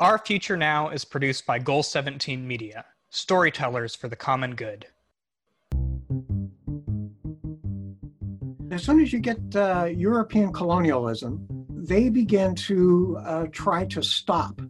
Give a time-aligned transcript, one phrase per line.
[0.00, 4.86] Our Future Now is produced by Goal 17 Media, storytellers for the common good.
[8.70, 14.62] As soon as you get uh, European colonialism, they begin to uh, try to stop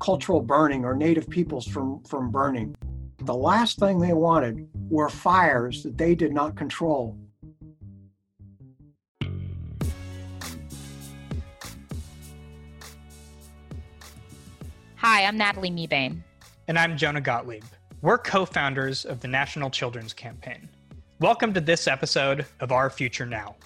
[0.00, 2.74] cultural burning or native peoples from, from burning.
[3.24, 7.18] The last thing they wanted were fires that they did not control.
[15.12, 16.20] Hi, I'm Natalie Mebane.
[16.68, 17.64] And I'm Jonah Gottlieb.
[18.00, 20.68] We're co founders of the National Children's Campaign.
[21.18, 23.56] Welcome to this episode of Our Future Now.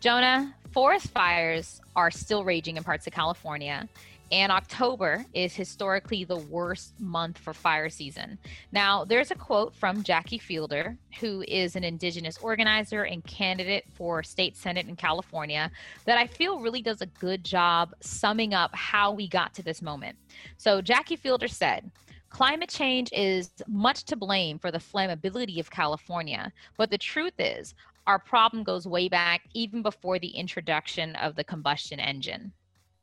[0.00, 3.86] Jonah, forest fires are still raging in parts of California,
[4.34, 8.36] and October is historically the worst month for fire season.
[8.72, 14.24] Now, there's a quote from Jackie Fielder, who is an Indigenous organizer and candidate for
[14.24, 15.70] state senate in California,
[16.04, 19.80] that I feel really does a good job summing up how we got to this
[19.80, 20.16] moment.
[20.56, 21.92] So, Jackie Fielder said,
[22.28, 27.76] Climate change is much to blame for the flammability of California, but the truth is,
[28.08, 32.52] our problem goes way back even before the introduction of the combustion engine.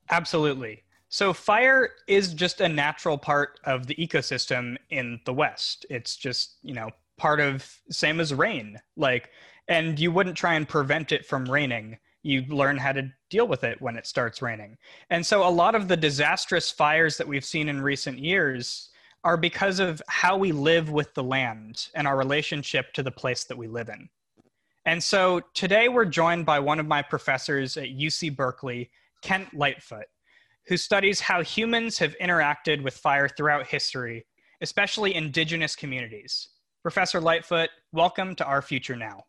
[0.10, 0.84] Absolutely.
[1.12, 5.86] So fire is just a natural part of the ecosystem in the West.
[5.90, 8.80] It's just, you know, part of same as rain.
[8.96, 9.30] Like
[9.68, 11.98] and you wouldn't try and prevent it from raining.
[12.24, 14.78] You learn how to deal with it when it starts raining.
[15.10, 18.90] And so a lot of the disastrous fires that we've seen in recent years
[19.26, 23.44] are because of how we live with the land and our relationship to the place
[23.44, 24.08] that we live in.
[24.86, 28.90] And so today we're joined by one of my professors at UC Berkeley,
[29.22, 30.06] Kent Lightfoot
[30.72, 34.26] who studies how humans have interacted with fire throughout history,
[34.62, 36.48] especially indigenous communities.
[36.82, 39.26] Professor Lightfoot, welcome to Our Future Now.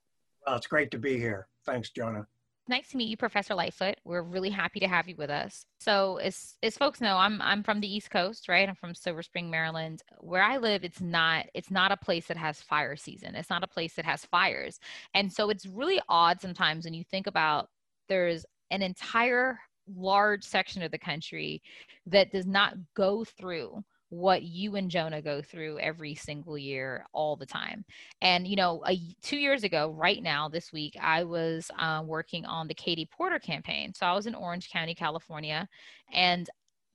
[0.47, 1.49] Well, it's great to be here.
[1.67, 2.29] Thanks, Jonah.
[2.69, 3.97] Nice to meet you, Professor Lightfoot.
[4.05, 5.67] We're really happy to have you with us.
[5.81, 8.69] So, as as folks know, I'm I'm from the East Coast, right?
[8.69, 10.05] I'm from Silver Spring, Maryland.
[10.21, 13.35] Where I live, it's not it's not a place that has fire season.
[13.35, 14.79] It's not a place that has fires,
[15.13, 17.69] and so it's really odd sometimes when you think about
[18.09, 21.63] there's an entire large section of the country
[22.07, 23.83] that does not go through
[24.13, 27.83] what you and Jonah go through every single year, all the time.
[28.21, 32.45] And you know, a, two years ago, right now, this week, I was uh, working
[32.45, 33.95] on the Katie Porter campaign.
[33.95, 35.67] So I was in Orange County, California,
[36.13, 36.49] and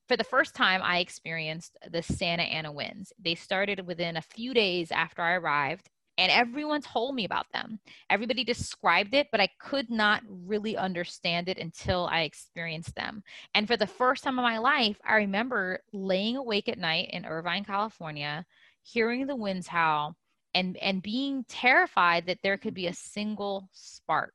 [0.08, 3.12] for the first time, I experienced the Santa Ana winds.
[3.20, 7.80] They started within a few days after I arrived, and everyone told me about them.
[8.10, 13.24] Everybody described it, but I could not really understand it until I experienced them.
[13.54, 17.26] And for the first time in my life, I remember laying awake at night in
[17.26, 18.46] Irvine, California,
[18.82, 20.16] hearing the winds howl
[20.54, 24.34] and and being terrified that there could be a single spark.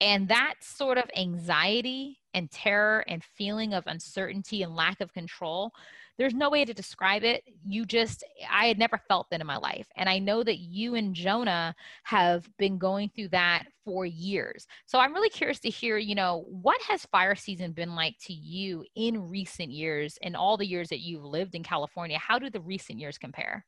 [0.00, 5.72] And that sort of anxiety and terror and feeling of uncertainty and lack of control
[6.18, 7.42] there's no way to describe it.
[7.66, 9.86] You just, I had never felt that in my life.
[9.96, 11.74] And I know that you and Jonah
[12.04, 14.66] have been going through that for years.
[14.86, 18.32] So I'm really curious to hear, you know, what has fire season been like to
[18.32, 22.18] you in recent years, and all the years that you've lived in California?
[22.18, 23.64] How do the recent years compare?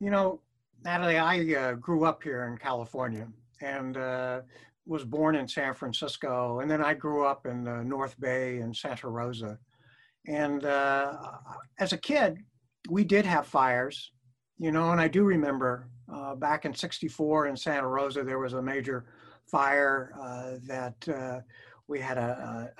[0.00, 0.40] You know,
[0.84, 3.26] Natalie, I uh, grew up here in California
[3.60, 4.40] and uh,
[4.86, 6.60] was born in San Francisco.
[6.60, 9.58] And then I grew up in the North Bay and Santa Rosa.
[10.26, 11.16] And uh,
[11.78, 12.38] as a kid,
[12.88, 14.12] we did have fires,
[14.58, 18.52] you know, and I do remember uh, back in 64 in Santa Rosa, there was
[18.52, 19.06] a major
[19.46, 21.40] fire uh, that uh,
[21.88, 22.72] we had a,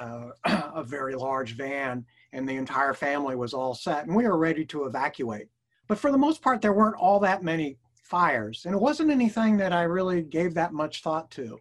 [0.46, 4.38] a, a, very large van and the entire family was all set and we were
[4.38, 5.48] ready to evacuate.
[5.88, 9.56] But for the most part, there weren't all that many fires and it wasn't anything
[9.58, 11.58] that I really gave that much thought to.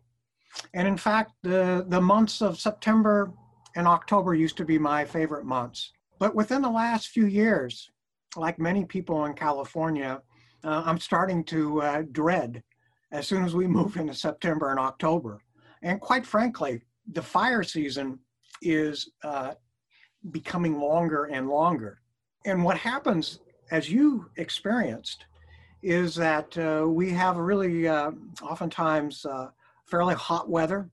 [0.74, 3.34] And in fact, the, the months of September,
[3.76, 5.92] and October used to be my favorite months.
[6.20, 7.92] But within the last few years,
[8.36, 10.22] like many people in California,
[10.64, 12.64] uh, I'm starting to uh, dread
[13.12, 15.40] as soon as we move into September and October.
[15.82, 18.20] And quite frankly, the fire season
[18.62, 19.54] is uh,
[20.32, 22.00] becoming longer and longer.
[22.46, 23.40] And what happens,
[23.72, 25.26] as you experienced,
[25.82, 28.12] is that uh, we have really uh,
[28.42, 29.50] oftentimes uh,
[29.86, 30.90] fairly hot weather.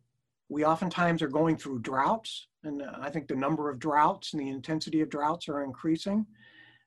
[0.50, 2.48] We oftentimes are going through droughts.
[2.64, 6.26] And uh, I think the number of droughts and the intensity of droughts are increasing.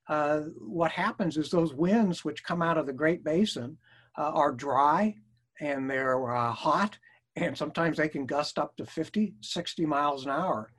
[0.10, 3.77] Uh, what happens is those winds which come out of the Great Basin
[4.18, 5.15] uh, are dry
[5.62, 6.98] and they're uh, hot,
[7.38, 10.71] and sometimes they can gust up to 50, 60 miles an hour.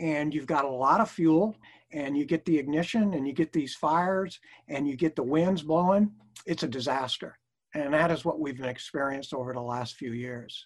[0.00, 1.56] And you've got a lot of fuel,
[1.92, 5.62] and you get the ignition, and you get these fires, and you get the winds
[5.62, 6.10] blowing.
[6.46, 7.38] It's a disaster.
[7.74, 10.64] And that is what we've experienced over the last few years.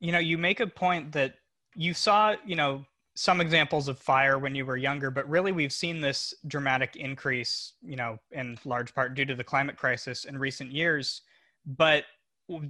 [0.00, 1.34] You know, you make a point that
[1.74, 2.84] you saw, you know,
[3.14, 7.72] some examples of fire when you were younger, but really we've seen this dramatic increase,
[7.82, 11.22] you know, in large part due to the climate crisis in recent years.
[11.66, 12.04] But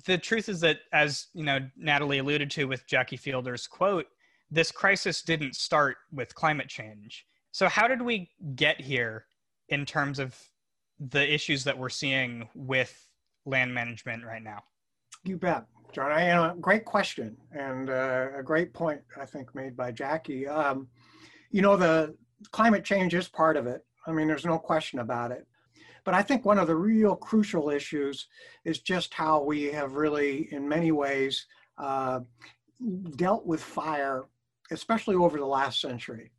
[0.06, 4.06] the truth is that, as you know, Natalie alluded to with Jackie Fielder's quote,
[4.50, 7.26] this crisis didn't start with climate change.
[7.52, 9.26] So, how did we get here
[9.68, 10.34] in terms of
[10.98, 13.06] the issues that we're seeing with
[13.44, 14.62] land management right now?
[15.24, 15.64] You bet.
[15.92, 20.46] John, I, uh, great question and uh, a great point I think made by Jackie.
[20.46, 20.88] Um,
[21.50, 22.14] you know, the
[22.52, 23.84] climate change is part of it.
[24.06, 25.46] I mean, there's no question about it.
[26.04, 28.28] But I think one of the real crucial issues
[28.64, 31.46] is just how we have really, in many ways,
[31.76, 32.20] uh,
[33.16, 34.24] dealt with fire,
[34.70, 36.32] especially over the last century,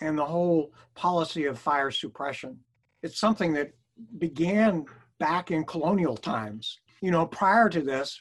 [0.00, 2.58] and the whole policy of fire suppression.
[3.02, 3.72] It's something that
[4.18, 4.84] began
[5.18, 6.80] back in colonial times.
[7.00, 8.20] You know, prior to this,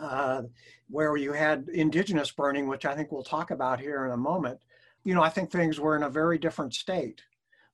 [0.00, 0.42] uh,
[0.88, 4.60] where you had indigenous burning, which I think we'll talk about here in a moment,
[5.04, 7.22] you know, I think things were in a very different state.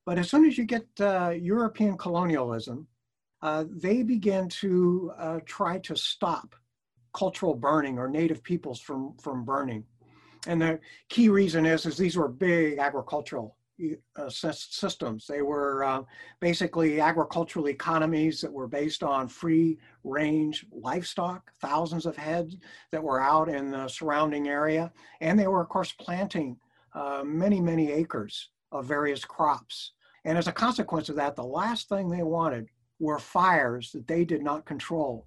[0.05, 2.87] But as soon as you get uh, European colonialism,
[3.41, 6.55] uh, they begin to uh, try to stop
[7.13, 9.83] cultural burning or native peoples from, from burning.
[10.47, 10.79] And the
[11.09, 13.55] key reason is, is these were big agricultural
[14.15, 15.27] uh, systems.
[15.27, 16.03] They were uh,
[16.39, 22.57] basically agricultural economies that were based on free range livestock, thousands of heads
[22.91, 24.91] that were out in the surrounding area.
[25.21, 26.57] And they were, of course, planting
[26.93, 29.93] uh, many, many acres of various crops.
[30.25, 32.67] And as a consequence of that, the last thing they wanted
[32.99, 35.25] were fires that they did not control.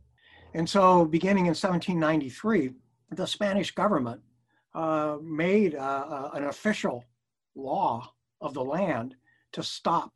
[0.55, 2.71] And so, beginning in 1793,
[3.11, 4.21] the Spanish government
[4.75, 7.05] uh, made uh, an official
[7.55, 9.15] law of the land
[9.53, 10.13] to stop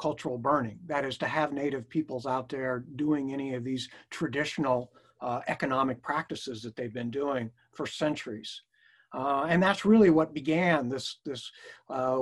[0.00, 0.78] cultural burning.
[0.86, 6.02] That is to have native peoples out there doing any of these traditional uh, economic
[6.02, 8.62] practices that they've been doing for centuries.
[9.12, 11.50] Uh, and that's really what began this, this
[11.88, 12.18] uh,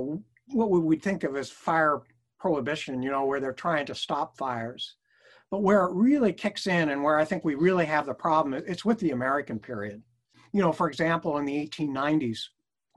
[0.49, 2.01] what we would think of as fire
[2.39, 4.97] prohibition, you know, where they're trying to stop fires.
[5.51, 8.55] But where it really kicks in and where I think we really have the problem,
[8.67, 10.03] it's with the American period.
[10.53, 12.39] You know, for example, in the 1890s,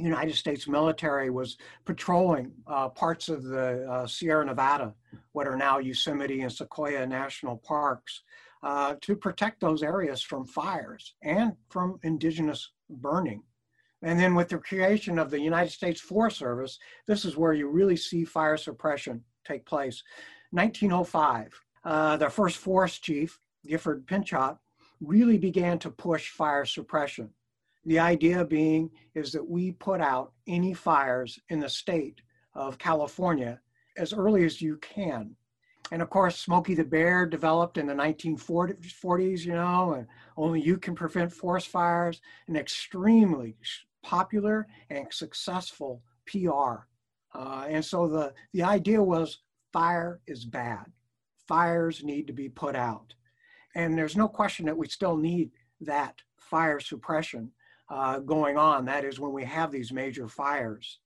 [0.02, 4.94] United States military was patrolling uh, parts of the uh, Sierra Nevada,
[5.34, 8.24] what are now Yosemite and Sequoia National Parks,
[8.64, 13.44] uh, to protect those areas from fires and from indigenous burning.
[14.04, 17.68] And then with the creation of the United States Forest Service, this is where you
[17.70, 20.04] really see fire suppression take place.
[20.52, 21.54] 1905,
[21.86, 24.58] uh, the first forest chief, Gifford Pinchot,
[25.00, 27.30] really began to push fire suppression.
[27.86, 32.22] The idea being is that we put out any fires in the state
[32.54, 33.60] of California
[33.98, 35.36] as early as you can.
[35.92, 40.08] And of course, Smokey the Bear developed in the 1940s, you know, and
[40.38, 43.58] only you can prevent forest fires, an extremely
[44.04, 46.86] popular and successful PR.
[47.34, 49.40] Uh, and so the, the idea was
[49.74, 50.86] fire is bad.
[51.48, 53.14] Fires need to be put out.
[53.76, 55.52] And there's no question that we still need
[55.82, 57.52] that fire suppression
[57.92, 58.86] uh, going on.
[58.86, 61.00] That is when we have these major fires.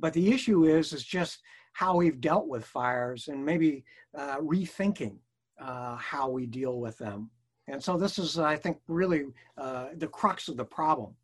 [0.00, 1.40] But the issue is, is just
[1.74, 3.84] how we've dealt with fires and maybe
[4.16, 5.18] uh, rethinking
[5.60, 7.30] uh, how we deal with them.
[7.68, 9.26] And so this is, I think, really
[9.58, 11.14] uh, the crux of the problem.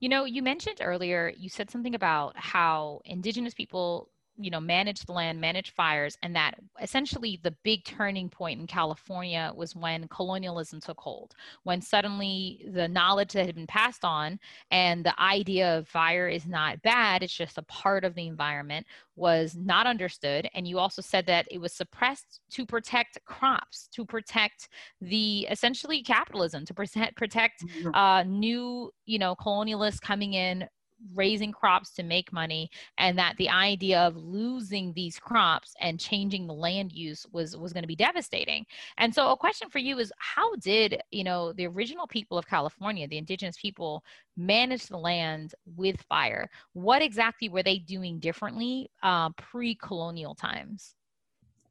[0.00, 5.00] You know, you mentioned earlier, you said something about how indigenous people you know manage
[5.00, 10.06] the land manage fires and that essentially the big turning point in california was when
[10.08, 14.38] colonialism took hold when suddenly the knowledge that had been passed on
[14.70, 18.86] and the idea of fire is not bad it's just a part of the environment
[19.16, 24.04] was not understood and you also said that it was suppressed to protect crops to
[24.04, 24.68] protect
[25.00, 27.94] the essentially capitalism to protect protect mm-hmm.
[27.94, 30.68] uh, new you know colonialists coming in
[31.14, 36.46] raising crops to make money and that the idea of losing these crops and changing
[36.46, 38.64] the land use was was going to be devastating.
[38.98, 42.46] And so a question for you is how did you know the original people of
[42.46, 44.04] california the indigenous people
[44.36, 46.48] manage the land with fire?
[46.72, 50.94] What exactly were they doing differently uh, pre-colonial times?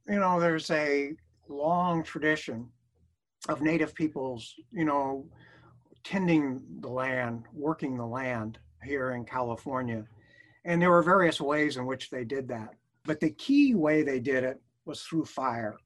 [0.08, 1.14] You know there's a
[1.48, 2.68] long tradition
[3.48, 5.26] of native peoples you know
[6.04, 10.06] tending the land working the land here in California.
[10.64, 12.70] And there were various ways in which they did that.
[13.04, 15.78] But the key way they did it was through fire.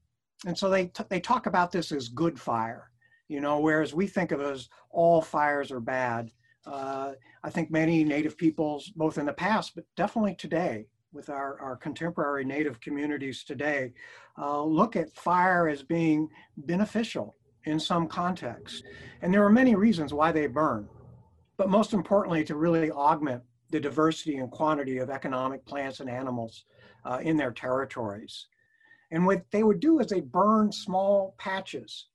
[0.46, 2.91] And so they, they talk about this as good fire,
[3.27, 6.32] you know, whereas we think of it as all fires are bad.
[6.65, 7.13] Uh,
[7.44, 11.75] I think many Native peoples, both in the past, but definitely today, with our, our
[11.75, 13.94] contemporary Native communities today,
[14.38, 18.84] uh, look at fire as being beneficial in some context.
[19.22, 20.88] And there are many reasons why they burn
[21.60, 26.63] but most importantly, to really augment the diversity and quantity of economic plants and animals
[27.04, 28.48] uh, in their territories.
[29.12, 32.08] And what they would do is they burn small patches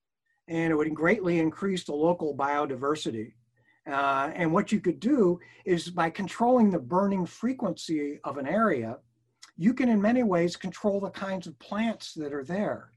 [0.48, 3.34] and it would greatly increase the local biodiversity.
[3.86, 8.96] Uh, and what you could do is by controlling the burning frequency of an area,
[9.58, 12.92] you can in many ways control the kinds of plants that are there.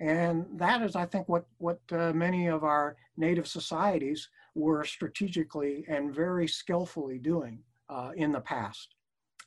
[0.00, 4.28] And that is, I think, what, what uh, many of our native societies
[4.58, 8.94] were strategically and very skillfully doing uh, in the past.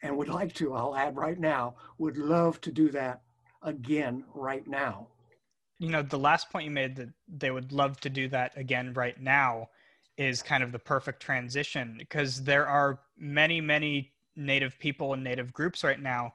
[0.01, 3.21] And would like to, I'll add right now, would love to do that
[3.61, 5.07] again right now.
[5.77, 8.93] You know, the last point you made that they would love to do that again
[8.93, 9.69] right now
[10.17, 15.53] is kind of the perfect transition because there are many, many native people and native
[15.53, 16.33] groups right now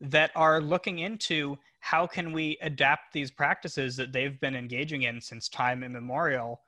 [0.00, 5.20] that are looking into how can we adapt these practices that they've been engaging in
[5.20, 6.60] since time immemorial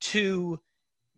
[0.00, 0.58] to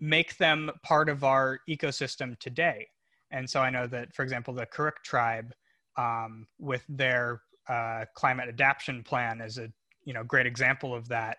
[0.00, 2.86] make them part of our ecosystem today.
[3.30, 5.52] And so i know that for example the Karuk tribe
[5.96, 9.70] um, with their uh, climate adaptation plan is a
[10.04, 11.38] you know great example of that.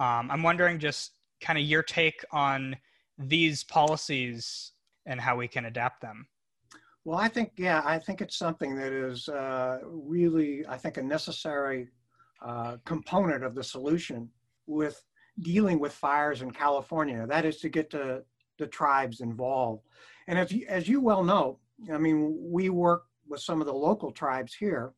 [0.00, 2.76] Um, i'm wondering just kind of your take on
[3.18, 4.72] these policies
[5.06, 6.26] and how we can adapt them.
[7.04, 11.02] Well, I think, yeah, I think it's something that is uh, really, I think, a
[11.02, 11.88] necessary
[12.44, 14.28] uh, component of the solution
[14.66, 15.02] with
[15.40, 17.26] dealing with fires in California.
[17.26, 18.24] That is to get the,
[18.58, 19.82] the tribes involved.
[20.26, 21.58] And as you, as you well know,
[21.92, 24.92] I mean, we work with some of the local tribes here.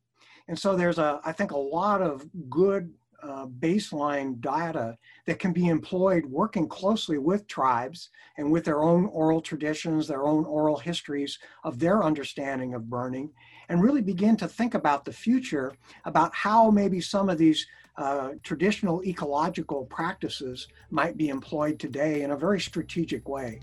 [0.47, 2.91] And so there's a, I think, a lot of good
[3.23, 9.05] uh, baseline data that can be employed working closely with tribes and with their own
[9.07, 13.31] oral traditions, their own oral histories of their understanding of burning,
[13.69, 15.73] and really begin to think about the future,
[16.05, 17.67] about how maybe some of these
[18.01, 23.59] uh, traditional ecological practices might be employed today in a very strategic way.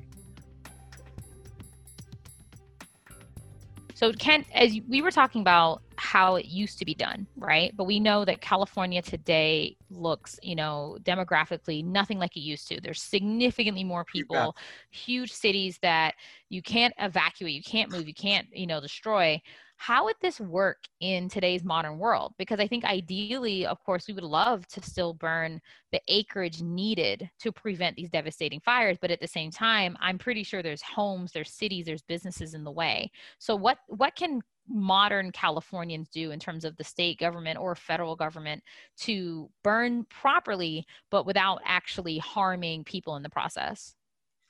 [3.95, 7.77] So, Kent, as we were talking about how it used to be done, right?
[7.77, 12.81] But we know that California today looks, you know, demographically nothing like it used to.
[12.81, 14.57] There's significantly more people,
[14.93, 16.15] huge cities that
[16.49, 19.43] you can't evacuate, you can't move, you can't, you know, destroy.
[19.81, 22.35] How would this work in today's modern world?
[22.37, 25.61] Because I think ideally, of course, we would love to still burn
[25.93, 30.43] the acreage needed to prevent these devastating fires, but at the same time, I'm pretty
[30.43, 33.13] sure there's homes, there's cities, there's businesses in the way.
[33.39, 38.17] So what what can modern Californians do in terms of the state government or federal
[38.17, 38.63] government
[38.99, 43.95] to burn properly, but without actually harming people in the process?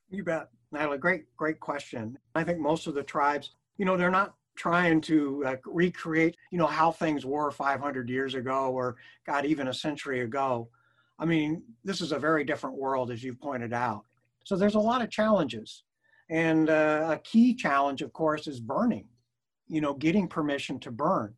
[0.08, 0.48] You bet.
[0.72, 2.18] Natalie, great, great question.
[2.34, 6.58] I think most of the tribes, you know, they're not trying to uh, recreate, you
[6.58, 8.96] know, how things were 500 years ago or,
[9.26, 10.68] God, even a century ago.
[11.18, 14.02] I mean, this is a very different world, as you pointed out.
[14.44, 15.84] So there's a lot of challenges.
[16.30, 19.06] And uh, a key challenge, of course, is burning
[19.68, 21.34] you know, getting permission to burn.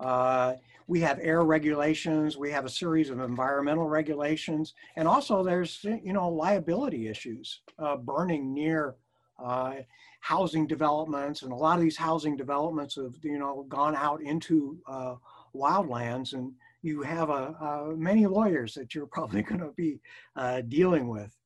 [0.00, 0.54] Uh,
[0.86, 6.12] we have air regulations, we have a series of environmental regulations, and also there's, you
[6.12, 8.96] know, liability issues, uh, burning near
[9.38, 9.74] uh,
[10.20, 14.78] housing developments, and a lot of these housing developments have, you know, gone out into
[14.86, 15.14] uh,
[15.54, 16.52] wildlands, and
[16.82, 20.00] you have a, many lawyers that you're probably going to be
[20.36, 21.36] uh, dealing with.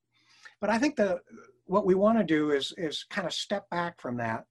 [0.61, 1.19] But I think that
[1.67, 4.47] what we want to do is, is kind of step back from that.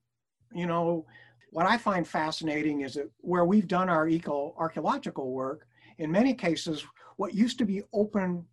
[0.54, 1.06] You know,
[1.52, 5.68] what I find fascinating is that where we've done our eco archaeological work,
[5.98, 6.86] in many cases,
[7.18, 8.46] what used to be open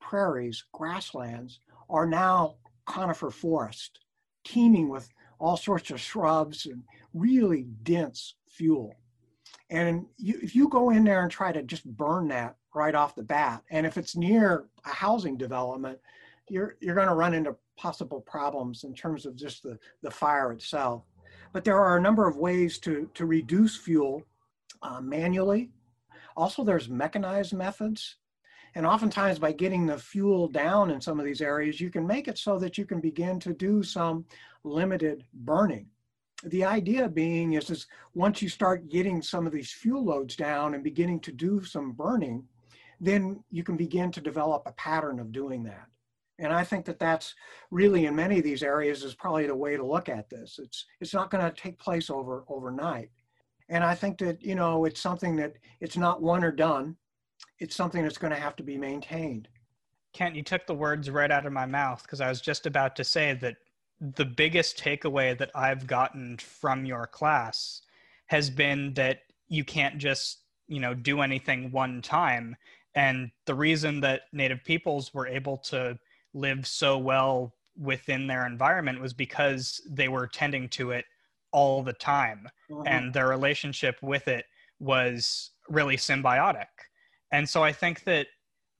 [0.00, 4.00] prairies, grasslands, are now conifer forest,
[4.46, 8.94] teeming with all sorts of shrubs and really dense fuel.
[9.70, 13.16] And you, if you go in there and try to just burn that right off
[13.16, 15.98] the bat, and if it's near a housing development,
[16.48, 20.52] you're, you're going to run into possible problems in terms of just the, the fire
[20.52, 21.02] itself.
[21.52, 24.22] But there are a number of ways to, to reduce fuel
[24.82, 25.70] uh, manually.
[26.36, 28.16] Also, there's mechanized methods.
[28.76, 32.28] And oftentimes by getting the fuel down in some of these areas, you can make
[32.28, 34.26] it so that you can begin to do some
[34.64, 35.86] limited burning.
[36.44, 40.74] The idea being is, is once you start getting some of these fuel loads down
[40.74, 42.44] and beginning to do some burning,
[43.00, 45.86] then you can begin to develop a pattern of doing that.
[46.38, 47.34] And I think that that's
[47.70, 50.60] really in many of these areas is probably the way to look at this.
[50.62, 53.08] It's it's not going to take place over overnight.
[53.70, 56.96] And I think that you know it's something that it's not one or done.
[57.58, 59.48] It's something that's going to have to be maintained.
[60.12, 62.96] Kent, you took the words right out of my mouth because I was just about
[62.96, 63.56] to say that
[64.00, 67.82] the biggest takeaway that I've gotten from your class
[68.26, 72.56] has been that you can't just, you know, do anything one time.
[72.94, 75.98] And the reason that Native peoples were able to
[76.34, 81.04] live so well within their environment was because they were tending to it
[81.52, 82.86] all the time Mhm.
[82.86, 84.46] and their relationship with it
[84.78, 86.66] was really symbiotic.
[87.36, 88.28] And so I think that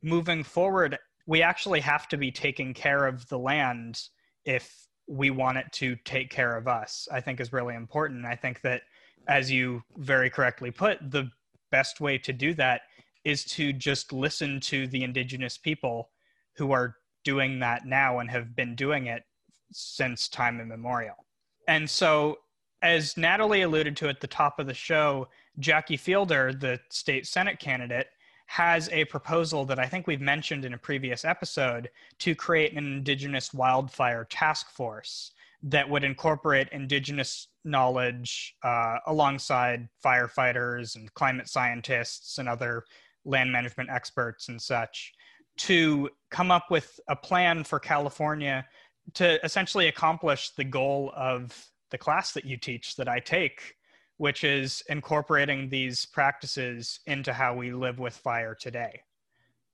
[0.03, 0.97] moving forward,
[1.27, 4.01] we actually have to be taking care of the land
[4.47, 8.25] if we want it to take care of us, I think is really important.
[8.25, 8.81] I think that,
[9.29, 11.29] as you very correctly put, the
[11.71, 12.81] best way to do that
[13.25, 16.09] is to just listen to the indigenous people
[16.57, 19.23] who are doing that now and have been doing it
[19.71, 21.27] since time immemorial.
[21.69, 22.39] And so,
[22.81, 27.59] as Natalie alluded to at the top of the show, Jackie Fielder, the state Senate
[27.59, 28.07] candidate,
[28.47, 32.79] has a proposal that I think we've mentioned in a previous episode to create an
[32.79, 42.39] Indigenous wildfire task force that would incorporate Indigenous knowledge uh, alongside firefighters and climate scientists
[42.39, 42.85] and other
[43.25, 45.13] land management experts and such
[45.57, 48.65] to come up with a plan for California
[49.15, 53.76] to essentially accomplish the goal of the class that you teach that I take
[54.19, 59.03] which is incorporating these practices into how we live with fire today.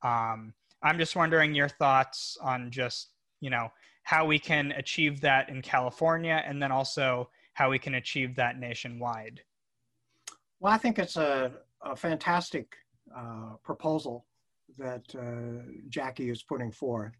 [0.02, 3.68] Um, I'm just wondering your thoughts on just, you know,
[4.02, 8.58] how we can achieve that in California and then also how we can achieve that
[8.58, 9.40] nationwide.
[10.58, 12.74] Well, I think it's a, a fantastic
[13.16, 14.26] uh, proposal
[14.78, 17.12] that uh, Jackie is putting forth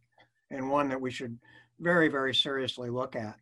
[0.51, 1.39] and one that we should
[1.79, 3.37] very, very seriously look at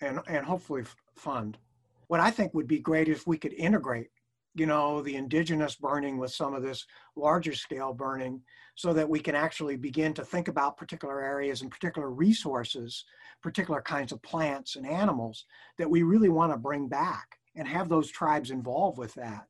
[0.00, 0.84] and, and hopefully
[1.16, 1.58] fund
[2.08, 4.10] what I think would be great if we could integrate,
[4.54, 6.86] you know, the indigenous burning with some of this
[7.16, 8.42] larger scale burning
[8.74, 13.04] so that we can actually begin to think about particular areas and particular resources,
[13.42, 15.44] particular kinds of plants and animals
[15.78, 19.46] that we really want to bring back and have those tribes involved with that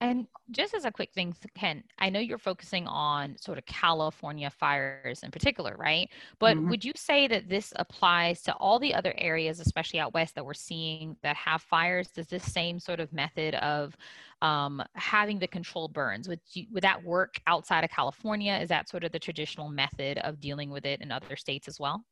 [0.00, 4.48] and just as a quick thing, Ken, I know you're focusing on sort of California
[4.48, 6.08] fires in particular, right?
[6.38, 6.70] But mm-hmm.
[6.70, 10.44] would you say that this applies to all the other areas, especially out west, that
[10.44, 12.08] we're seeing that have fires?
[12.08, 13.96] Does this same sort of method of
[14.40, 18.56] um, having the controlled burns would you, would that work outside of California?
[18.62, 21.80] Is that sort of the traditional method of dealing with it in other states as
[21.80, 22.04] well?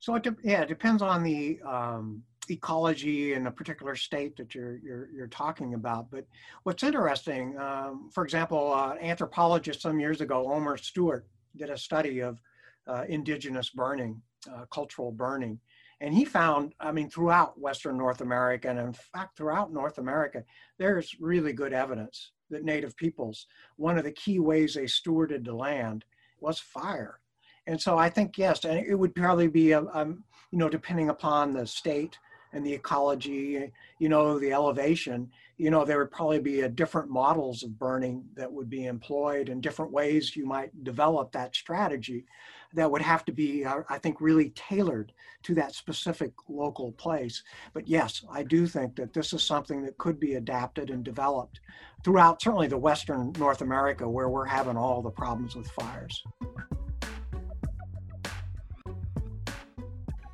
[0.00, 4.54] So it de- yeah, it depends on the um, ecology in a particular state that
[4.54, 6.10] you're you're, you're talking about.
[6.10, 6.26] But
[6.62, 11.26] what's interesting, um, for example, uh, anthropologist some years ago, Omer Stewart,
[11.56, 12.40] did a study of
[12.86, 14.20] uh, indigenous burning,
[14.52, 15.58] uh, cultural burning,
[16.00, 20.44] and he found, I mean, throughout Western North America, and in fact throughout North America,
[20.78, 25.54] there's really good evidence that Native peoples, one of the key ways they stewarded the
[25.54, 26.04] land
[26.40, 27.20] was fire.
[27.66, 31.08] And so I think yes, and it would probably be a, a you know depending
[31.08, 32.18] upon the state
[32.54, 37.10] and the ecology, you know, the elevation, you know, there would probably be a different
[37.10, 42.24] models of burning that would be employed and different ways you might develop that strategy
[42.72, 45.12] that would have to be, uh, I think, really tailored
[45.42, 47.42] to that specific local place.
[47.72, 51.60] But yes, I do think that this is something that could be adapted and developed
[52.04, 56.22] throughout certainly the Western North America where we're having all the problems with fires.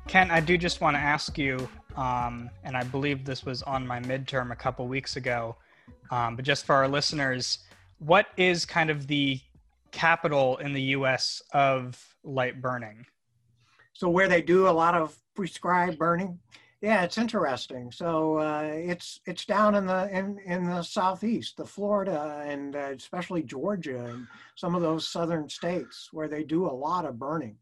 [0.07, 3.85] Ken, I do just want to ask you um, and I believe this was on
[3.85, 5.55] my midterm a couple weeks ago.
[6.09, 7.59] Um, but just for our listeners,
[7.99, 9.39] what is kind of the
[9.91, 11.41] capital in the U.S.
[11.53, 13.05] of light burning?
[13.93, 16.39] So where they do a lot of prescribed burning,
[16.81, 17.91] yeah, it's interesting.
[17.91, 22.93] So uh, it's it's down in the in, in the southeast, the Florida and uh,
[22.97, 27.57] especially Georgia and some of those southern states where they do a lot of burning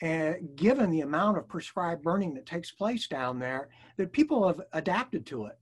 [0.00, 4.60] and given the amount of prescribed burning that takes place down there, that people have
[4.72, 5.58] adapted to it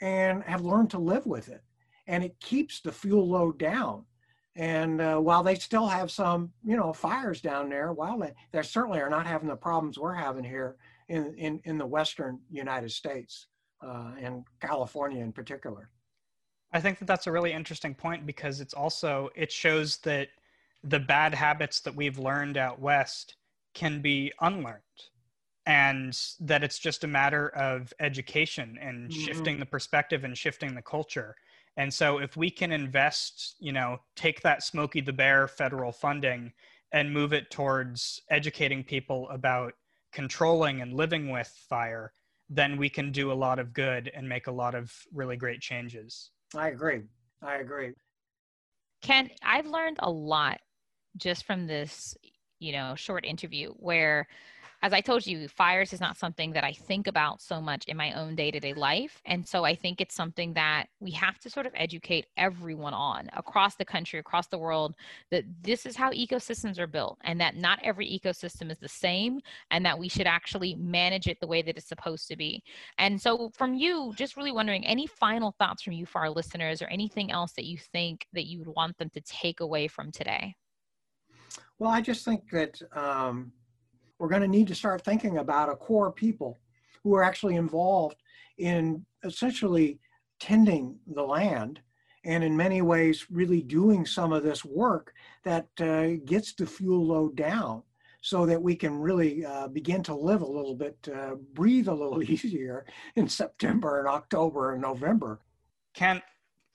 [0.00, 1.62] and have learned to live with it.
[2.06, 4.04] And it keeps the fuel load down.
[4.56, 8.62] And uh, while they still have some, you know, fires down there, while they, they
[8.62, 10.76] certainly are not having the problems we're having here
[11.08, 13.48] in, in, in the Western United States
[13.84, 15.90] uh, and California in particular.
[16.72, 20.28] I think that that's a really interesting point because it's also, it shows that
[20.82, 23.36] the bad habits that we've learned out West
[23.74, 24.82] can be unlearned
[25.66, 29.20] and that it's just a matter of education and mm-hmm.
[29.20, 31.34] shifting the perspective and shifting the culture.
[31.76, 36.52] And so if we can invest you know take that smokey the bear federal funding
[36.92, 39.72] and move it towards educating people about
[40.12, 42.12] controlling and living with fire
[42.50, 45.60] then we can do a lot of good and make a lot of really great
[45.60, 46.30] changes.
[46.54, 47.00] I agree.
[47.42, 47.92] I agree.
[49.02, 50.60] Ken i've learned a lot
[51.16, 52.16] just from this
[52.64, 54.26] you know short interview where
[54.84, 57.96] as I told you, fires is not something that I think about so much in
[57.96, 59.18] my own day to day life.
[59.24, 63.30] And so I think it's something that we have to sort of educate everyone on
[63.32, 64.94] across the country, across the world,
[65.30, 69.40] that this is how ecosystems are built and that not every ecosystem is the same
[69.70, 72.62] and that we should actually manage it the way that it's supposed to be.
[72.98, 76.82] And so, from you, just really wondering any final thoughts from you for our listeners
[76.82, 80.12] or anything else that you think that you would want them to take away from
[80.12, 80.56] today?
[81.78, 83.52] Well, I just think that um,
[84.18, 86.60] we're going to need to start thinking about a core people
[87.02, 88.16] who are actually involved
[88.58, 89.98] in essentially
[90.40, 91.80] tending the land
[92.24, 95.12] and in many ways really doing some of this work
[95.44, 97.82] that uh, gets the fuel load down
[98.22, 101.94] so that we can really uh, begin to live a little bit, uh, breathe a
[101.94, 102.86] little easier
[103.16, 105.40] in September and October and November.
[105.92, 106.22] Kent,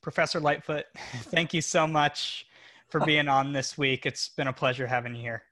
[0.01, 0.85] Professor Lightfoot,
[1.23, 2.45] thank you so much
[2.89, 4.05] for being on this week.
[4.05, 5.43] It's been a pleasure having you here.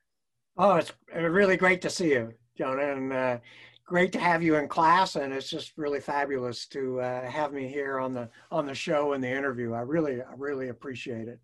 [0.58, 3.38] Oh, it's really great to see you, Jonah, and uh,
[3.86, 5.16] great to have you in class.
[5.16, 9.14] And it's just really fabulous to uh, have me here on the on the show
[9.14, 9.74] and the interview.
[9.74, 11.40] I really, I really appreciate it.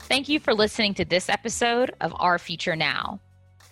[0.00, 3.20] Thank you for listening to this episode of Our Future Now.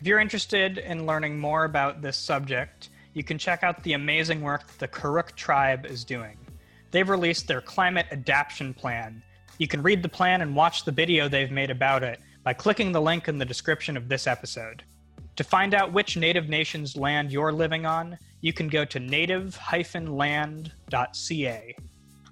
[0.01, 4.43] If you're interested in learning more about this subject, you can check out the amazing
[4.43, 6.37] work that the Karuk tribe is doing.
[6.91, 9.23] They've released their climate adaptation plan.
[9.59, 12.93] You can read the plan and watch the video they've made about it by clicking
[12.93, 14.83] the link in the description of this episode.
[15.37, 21.77] To find out which Native nation's land you're living on, you can go to native-land.ca.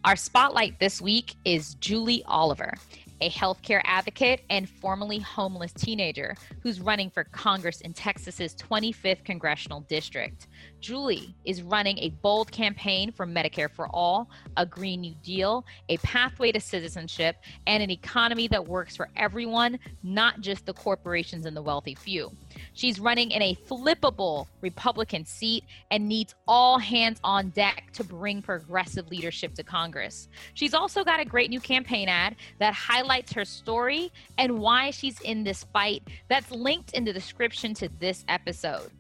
[0.05, 2.75] Our spotlight this week is Julie Oliver
[3.21, 9.81] a healthcare advocate and formerly homeless teenager who's running for Congress in Texas's 25th congressional
[9.83, 10.49] district.
[10.81, 15.97] Julie is running a bold campaign for Medicare for All, a Green New Deal, a
[15.99, 21.57] pathway to citizenship, and an economy that works for everyone, not just the corporations and
[21.57, 22.31] the wealthy few.
[22.77, 28.43] She's running in a flippable Republican seat and needs all hands on deck to bring
[28.43, 30.29] progressive leadership to Congress.
[30.53, 35.19] She's also got a great new campaign ad that highlights her story and why she's
[35.23, 38.91] in this fight that's linked in the description to this episode.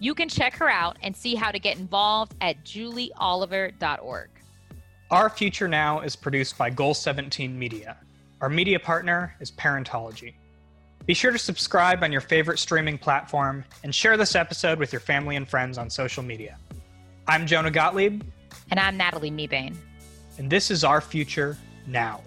[0.00, 4.30] You can check her out and see how to get involved at julieoliver.org.
[5.12, 7.96] Our Future Now is produced by Goal 17 Media.
[8.40, 10.34] Our media partner is Parentology.
[11.06, 15.00] Be sure to subscribe on your favorite streaming platform and share this episode with your
[15.00, 16.58] family and friends on social media.
[17.26, 18.22] I'm Jonah Gottlieb.
[18.70, 19.74] And I'm Natalie Mebane.
[20.38, 22.20] And this is Our Future Now.